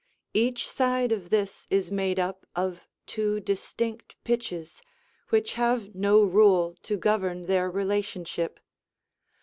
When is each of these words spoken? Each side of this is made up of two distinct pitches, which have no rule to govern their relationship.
Each 0.33 0.67
side 0.67 1.11
of 1.11 1.29
this 1.29 1.67
is 1.69 1.91
made 1.91 2.17
up 2.17 2.47
of 2.55 2.87
two 3.05 3.39
distinct 3.39 4.15
pitches, 4.23 4.81
which 5.29 5.53
have 5.53 5.93
no 5.93 6.23
rule 6.23 6.75
to 6.81 6.97
govern 6.97 7.43
their 7.45 7.69
relationship. 7.69 8.59